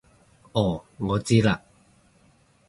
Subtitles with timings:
[0.53, 1.59] 哦我知喇